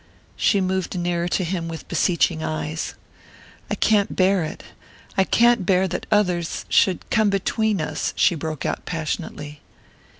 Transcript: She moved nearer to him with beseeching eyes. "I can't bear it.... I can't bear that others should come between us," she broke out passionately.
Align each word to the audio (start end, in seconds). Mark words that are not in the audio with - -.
She 0.35 0.61
moved 0.61 0.97
nearer 0.97 1.27
to 1.27 1.43
him 1.43 1.67
with 1.67 1.87
beseeching 1.87 2.41
eyes. 2.41 2.95
"I 3.69 3.75
can't 3.75 4.15
bear 4.15 4.43
it.... 4.43 4.63
I 5.15 5.23
can't 5.23 5.63
bear 5.63 5.87
that 5.87 6.07
others 6.11 6.65
should 6.69 7.07
come 7.11 7.29
between 7.29 7.79
us," 7.79 8.11
she 8.15 8.33
broke 8.33 8.65
out 8.65 8.85
passionately. 8.85 9.61